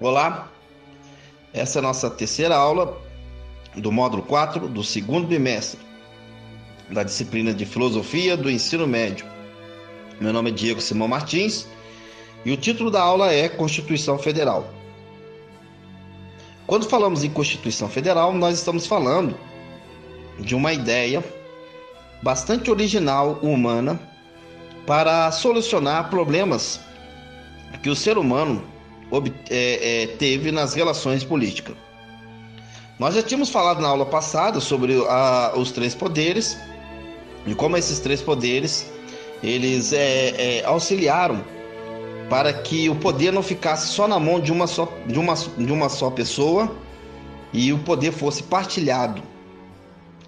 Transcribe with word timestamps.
Olá, 0.00 0.50
essa 1.52 1.78
é 1.78 1.80
a 1.80 1.82
nossa 1.82 2.10
terceira 2.10 2.56
aula 2.56 3.00
do 3.76 3.92
módulo 3.92 4.24
4 4.24 4.68
do 4.68 4.82
segundo 4.82 5.28
bimestre 5.28 5.78
da 6.90 7.04
disciplina 7.04 7.54
de 7.54 7.64
Filosofia 7.64 8.36
do 8.36 8.50
Ensino 8.50 8.88
Médio. 8.88 9.24
Meu 10.20 10.32
nome 10.32 10.50
é 10.50 10.52
Diego 10.52 10.80
Simão 10.80 11.06
Martins 11.06 11.68
e 12.44 12.50
o 12.50 12.56
título 12.56 12.90
da 12.90 13.00
aula 13.00 13.32
é 13.32 13.48
Constituição 13.48 14.18
Federal. 14.18 14.68
Quando 16.66 16.88
falamos 16.88 17.22
em 17.22 17.30
Constituição 17.30 17.88
Federal, 17.88 18.32
nós 18.32 18.58
estamos 18.58 18.88
falando 18.88 19.38
de 20.40 20.56
uma 20.56 20.72
ideia 20.72 21.22
bastante 22.20 22.68
original 22.68 23.38
humana 23.40 24.00
para 24.88 25.30
solucionar 25.30 26.10
problemas 26.10 26.80
que 27.80 27.88
o 27.88 27.94
ser 27.94 28.18
humano 28.18 28.73
teve 30.18 30.50
nas 30.50 30.74
relações 30.74 31.24
políticas. 31.24 31.76
Nós 32.98 33.14
já 33.14 33.22
tínhamos 33.22 33.50
falado 33.50 33.80
na 33.80 33.88
aula 33.88 34.06
passada 34.06 34.60
sobre 34.60 34.94
a, 35.08 35.52
os 35.56 35.72
três 35.72 35.94
poderes 35.94 36.56
e 37.46 37.54
como 37.54 37.76
esses 37.76 37.98
três 37.98 38.22
poderes 38.22 38.90
eles 39.42 39.92
é, 39.92 40.60
é, 40.60 40.64
auxiliaram 40.64 41.44
para 42.30 42.52
que 42.52 42.88
o 42.88 42.96
poder 42.96 43.32
não 43.32 43.42
ficasse 43.42 43.88
só 43.88 44.08
na 44.08 44.18
mão 44.18 44.40
de 44.40 44.50
uma 44.50 44.66
só, 44.66 44.90
de 45.06 45.18
uma, 45.18 45.34
de 45.34 45.72
uma 45.72 45.88
só 45.88 46.10
pessoa 46.10 46.74
e 47.52 47.72
o 47.72 47.78
poder 47.80 48.12
fosse 48.12 48.42
partilhado, 48.42 49.22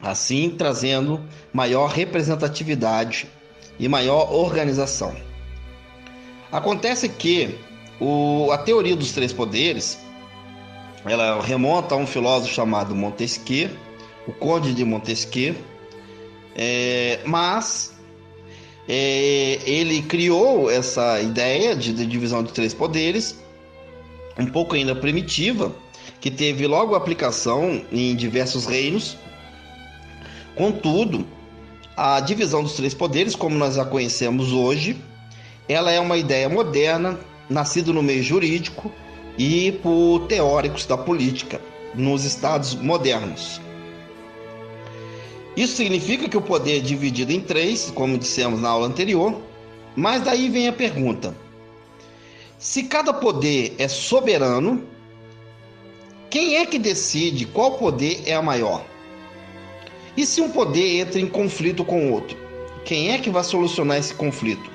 assim 0.00 0.50
trazendo 0.50 1.20
maior 1.52 1.88
representatividade 1.88 3.28
e 3.78 3.88
maior 3.88 4.32
organização. 4.32 5.14
Acontece 6.50 7.08
que 7.08 7.58
o, 8.00 8.50
a 8.50 8.58
teoria 8.58 8.96
dos 8.96 9.12
três 9.12 9.32
poderes 9.32 9.98
ela 11.04 11.42
remonta 11.42 11.94
a 11.94 11.98
um 11.98 12.06
filósofo 12.06 12.54
chamado 12.54 12.94
Montesquieu, 12.94 13.70
o 14.26 14.32
Conde 14.32 14.72
de 14.72 14.84
Montesquieu, 14.84 15.56
é, 16.54 17.20
mas 17.24 17.92
é, 18.88 19.58
ele 19.64 20.02
criou 20.02 20.70
essa 20.70 21.20
ideia 21.20 21.74
de, 21.74 21.92
de 21.92 22.06
divisão 22.06 22.42
de 22.42 22.52
três 22.52 22.72
poderes, 22.72 23.36
um 24.38 24.46
pouco 24.46 24.74
ainda 24.74 24.94
primitiva, 24.94 25.74
que 26.20 26.30
teve 26.30 26.68
logo 26.68 26.94
aplicação 26.94 27.84
em 27.90 28.14
diversos 28.14 28.66
reinos. 28.66 29.16
Contudo, 30.54 31.26
a 31.96 32.20
divisão 32.20 32.62
dos 32.62 32.74
três 32.74 32.94
poderes, 32.94 33.34
como 33.34 33.56
nós 33.56 33.76
a 33.76 33.84
conhecemos 33.84 34.52
hoje, 34.52 34.96
ela 35.68 35.90
é 35.90 35.98
uma 35.98 36.16
ideia 36.16 36.48
moderna, 36.48 37.18
nascida 37.48 37.92
no 37.92 38.02
meio 38.02 38.22
jurídico 38.22 38.92
e 39.38 39.72
por 39.82 40.26
teóricos 40.28 40.86
da 40.86 40.96
política 40.96 41.60
nos 41.94 42.24
estados 42.24 42.74
modernos. 42.74 43.60
Isso 45.56 45.76
significa 45.76 46.28
que 46.28 46.36
o 46.36 46.42
poder 46.42 46.78
é 46.78 46.80
dividido 46.80 47.32
em 47.32 47.40
três, 47.40 47.90
como 47.94 48.16
dissemos 48.16 48.60
na 48.60 48.70
aula 48.70 48.86
anterior, 48.86 49.40
mas 49.94 50.22
daí 50.22 50.48
vem 50.48 50.68
a 50.68 50.72
pergunta: 50.72 51.36
se 52.58 52.84
cada 52.84 53.12
poder 53.12 53.74
é 53.78 53.86
soberano, 53.86 54.82
quem 56.30 56.56
é 56.56 56.64
que 56.64 56.78
decide 56.78 57.44
qual 57.44 57.72
poder 57.72 58.22
é 58.24 58.34
a 58.34 58.40
maior? 58.40 58.84
E 60.16 60.24
se 60.24 60.40
um 60.40 60.50
poder 60.50 61.00
entra 61.00 61.20
em 61.20 61.26
conflito 61.26 61.84
com 61.84 62.08
o 62.08 62.12
outro? 62.12 62.36
Quem 62.84 63.12
é 63.12 63.18
que 63.18 63.30
vai 63.30 63.44
solucionar 63.44 63.98
esse 63.98 64.14
conflito? 64.14 64.70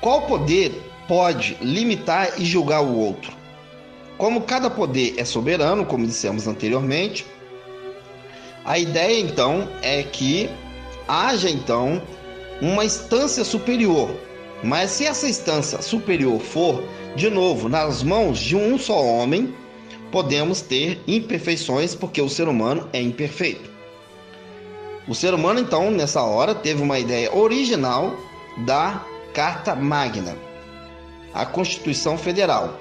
Qual 0.00 0.22
poder 0.22 0.72
pode 1.10 1.56
limitar 1.60 2.40
e 2.40 2.44
julgar 2.44 2.82
o 2.82 2.96
outro? 2.96 3.32
Como 4.16 4.42
cada 4.42 4.70
poder 4.70 5.14
é 5.16 5.24
soberano, 5.24 5.84
como 5.84 6.06
dissemos 6.06 6.46
anteriormente, 6.46 7.26
a 8.64 8.78
ideia 8.78 9.18
então 9.18 9.68
é 9.82 10.04
que 10.04 10.48
haja 11.08 11.50
então 11.50 12.00
uma 12.62 12.84
instância 12.84 13.42
superior. 13.42 14.08
Mas 14.62 14.92
se 14.92 15.04
essa 15.04 15.28
instância 15.28 15.82
superior 15.82 16.38
for 16.38 16.84
de 17.16 17.28
novo 17.28 17.68
nas 17.68 18.04
mãos 18.04 18.38
de 18.38 18.54
um 18.54 18.78
só 18.78 19.04
homem, 19.04 19.52
podemos 20.12 20.60
ter 20.60 21.02
imperfeições 21.08 21.92
porque 21.92 22.22
o 22.22 22.28
ser 22.28 22.46
humano 22.46 22.88
é 22.92 23.02
imperfeito. 23.02 23.68
O 25.08 25.14
ser 25.16 25.34
humano 25.34 25.58
então 25.58 25.90
nessa 25.90 26.22
hora 26.22 26.54
teve 26.54 26.80
uma 26.80 27.00
ideia 27.00 27.34
original 27.36 28.14
da 28.64 29.04
Carta 29.34 29.74
Magna, 29.74 30.36
a 31.32 31.46
Constituição 31.46 32.18
Federal. 32.18 32.80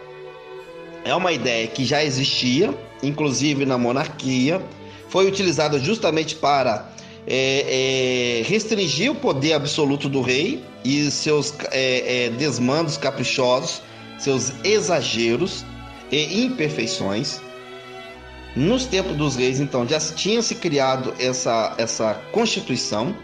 É 1.04 1.16
uma 1.16 1.32
ideia 1.32 1.68
que 1.68 1.86
já 1.86 2.04
existia, 2.04 2.74
inclusive 3.02 3.66
na 3.66 3.78
monarquia, 3.78 4.62
foi 5.08 5.28
utilizada 5.28 5.80
justamente 5.80 6.36
para 6.36 6.92
é, 7.28 8.42
é, 8.42 8.44
restringir 8.48 9.12
o 9.12 9.16
poder 9.16 9.54
absoluto 9.54 10.10
do 10.10 10.22
rei 10.22 10.64
e 10.84 11.10
seus 11.12 11.54
é, 11.72 12.26
é, 12.26 12.30
desmandos 12.30 12.98
caprichosos, 12.98 13.82
seus 14.18 14.54
exageros 14.64 15.66
e 16.12 16.44
imperfeições. 16.44 17.42
Nos 18.56 18.86
tempos 18.86 19.16
dos 19.16 19.36
reis, 19.36 19.60
então, 19.60 19.88
já 19.88 20.00
tinha 20.00 20.42
se 20.42 20.56
criado 20.56 21.14
essa, 21.20 21.76
essa 21.78 22.16
constituição, 22.32 23.16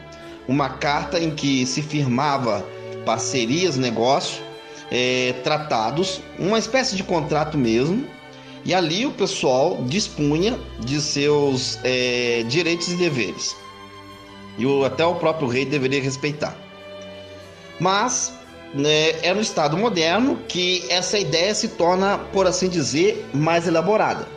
uma 0.48 0.70
carta 0.70 1.20
em 1.20 1.32
que 1.32 1.66
se 1.66 1.82
firmava 1.82 2.66
parcerias, 3.06 3.76
negócios, 3.76 4.40
é, 4.92 5.34
tratados, 5.44 6.22
uma 6.38 6.60
espécie 6.60 6.96
de 6.96 7.04
contrato 7.04 7.58
mesmo, 7.58 8.08
e 8.64 8.74
ali 8.74 9.06
o 9.06 9.12
pessoal 9.12 9.84
dispunha 9.84 10.58
de 10.80 11.00
seus 11.00 11.78
é, 11.84 12.44
direitos 12.48 12.92
e 12.92 12.96
deveres. 12.96 13.56
E 14.58 14.66
o, 14.66 14.84
até 14.84 15.06
o 15.06 15.16
próprio 15.16 15.48
rei 15.48 15.66
deveria 15.66 16.02
respeitar. 16.02 16.56
Mas 17.80 18.34
né, 18.74 19.12
é 19.22 19.34
no 19.34 19.42
Estado 19.42 19.78
moderno 19.78 20.40
que 20.48 20.84
essa 20.90 21.20
ideia 21.20 21.54
se 21.54 21.70
torna, 21.70 22.18
por 22.34 22.48
assim 22.48 22.68
dizer, 22.68 23.26
mais 23.34 23.68
elaborada. 23.68 24.28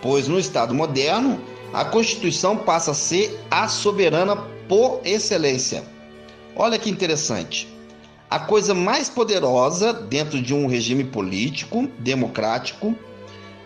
Pois 0.00 0.28
no 0.28 0.38
Estado 0.38 0.74
moderno, 0.74 1.40
a 1.72 1.84
Constituição 1.84 2.56
passa 2.56 2.92
a 2.92 2.94
ser 2.94 3.38
a 3.50 3.68
soberana 3.68 4.36
por 4.68 5.00
excelência. 5.04 5.84
Olha 6.54 6.78
que 6.78 6.88
interessante. 6.88 7.75
A 8.28 8.38
coisa 8.38 8.74
mais 8.74 9.08
poderosa 9.08 9.92
dentro 9.92 10.40
de 10.42 10.52
um 10.52 10.66
regime 10.66 11.04
político 11.04 11.88
democrático 11.98 12.96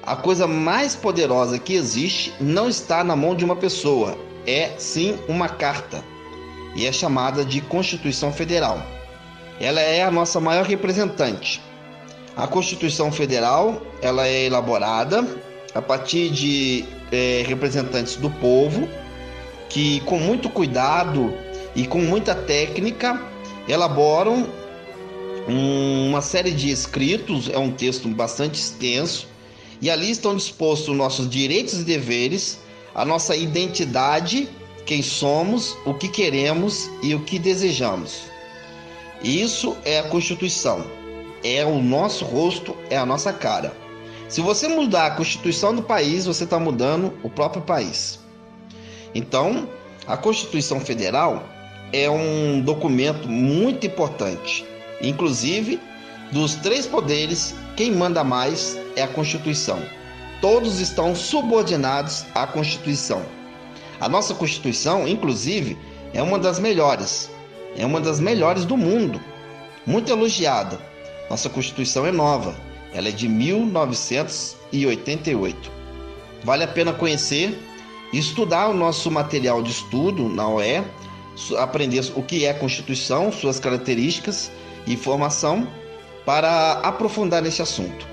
a 0.03 0.16
coisa 0.16 0.47
mais 0.47 0.97
poderosa 0.97 1.59
que 1.59 1.75
existe 1.75 2.32
não 2.41 2.69
está 2.69 3.04
na 3.04 3.15
mão 3.15 3.34
de 3.34 3.44
uma 3.44 3.54
pessoa, 3.54 4.16
é 4.47 4.71
sim 4.78 5.16
uma 5.28 5.48
carta, 5.48 6.03
e 6.75 6.87
é 6.87 6.93
chamada 6.93 7.44
de 7.44 7.60
Constituição 7.60 8.32
Federal. 8.32 8.82
Ela 9.60 9.81
é 9.81 10.03
a 10.03 10.10
nossa 10.10 10.41
maior 10.41 10.65
representante. 10.65 11.60
A 12.34 12.47
Constituição 12.47 13.12
Federal 13.12 13.82
ela 14.00 14.27
é 14.27 14.47
elaborada 14.47 15.25
a 15.75 15.82
partir 15.82 16.31
de 16.31 16.84
é, 17.12 17.44
representantes 17.47 18.16
do 18.16 18.31
povo 18.31 18.88
que, 19.69 20.00
com 20.00 20.19
muito 20.19 20.48
cuidado 20.48 21.32
e 21.77 21.87
com 21.87 21.98
muita 21.98 22.34
técnica, 22.34 23.21
elaboram 23.71 24.49
uma 25.47 26.21
série 26.21 26.51
de 26.51 26.71
escritos. 26.71 27.49
É 27.49 27.59
um 27.59 27.71
texto 27.71 28.09
bastante 28.09 28.61
extenso 28.61 29.29
e 29.81 29.89
ali 29.89 30.11
estão 30.11 30.37
dispostos 30.37 30.95
nossos 30.95 31.29
direitos 31.29 31.75
e 31.75 31.85
deveres, 31.85 32.59
a 32.95 33.05
nossa 33.05 33.35
identidade, 33.35 34.49
quem 34.85 35.03
somos, 35.03 35.77
o 35.87 35.95
que 35.95 36.09
queremos 36.09 36.91
e 37.03 37.15
o 37.15 37.21
que 37.21 37.39
desejamos. 37.39 38.23
Isso 39.23 39.77
é 39.85 39.99
a 39.99 40.03
Constituição. 40.03 40.85
É 41.43 41.65
o 41.65 41.81
nosso 41.81 42.27
rosto, 42.27 42.77
é 42.91 42.99
a 42.99 43.07
nossa 43.07 43.33
cara. 43.33 43.75
Se 44.28 44.43
você 44.43 44.69
mudar 44.69 45.07
a 45.07 45.11
Constituição 45.13 45.75
do 45.75 45.83
país, 45.83 46.27
você 46.27 46.45
está 46.45 46.59
mudando 46.59 47.15
o 47.23 47.31
próprio 47.31 47.63
país. 47.63 48.21
Então, 49.15 49.69
a 50.07 50.16
Constituição 50.16 50.78
Federal 50.78 51.43
é 51.92 52.10
um 52.10 52.60
documento 52.60 53.28
muito 53.28 53.87
importante. 53.87 54.65
Inclusive, 55.01 55.81
dos 56.31 56.54
três 56.57 56.87
poderes, 56.87 57.54
quem 57.77 57.92
manda 57.92 58.22
mais 58.22 58.78
é 58.97 59.03
a 59.03 59.09
Constituição. 59.09 59.81
Todos 60.41 60.81
estão 60.81 61.15
subordinados 61.15 62.25
à 62.34 62.47
Constituição. 62.47 63.22
A 64.01 64.09
nossa 64.09 64.34
Constituição, 64.34 65.07
inclusive, 65.07 65.77
é 66.15 66.22
uma 66.22 66.39
das 66.39 66.59
melhores. 66.59 67.31
É 67.77 67.84
uma 67.84 68.01
das 68.01 68.19
melhores 68.21 68.65
do 68.65 68.77
mundo. 68.77 69.21
Muito 69.87 70.10
elogiada. 70.10 70.78
Nossa 71.28 71.48
Constituição 71.48 72.07
é 72.07 72.13
nova. 72.13 72.54
Ela 72.92 73.09
é 73.09 73.13
de 73.13 73.28
1988. 73.28 75.71
Vale 76.42 76.65
a 76.65 76.69
pena 76.69 76.92
conhecer 76.92 77.57
e 78.13 78.19
estudar 78.19 78.69
o 78.69 78.75
nosso 78.75 79.09
material 79.10 79.63
de 79.63 79.71
estudo 79.71 80.28
na 80.28 80.47
OE, 80.48 80.83
aprender 81.59 82.01
o 82.16 82.22
que 82.22 82.45
é 82.45 82.53
Constituição, 82.53 83.33
suas 83.33 83.59
características 83.59 84.51
e 84.87 84.97
formação 84.97 85.69
para 86.25 86.72
aprofundar 86.83 87.42
nesse 87.42 87.63
assunto. 87.63 88.09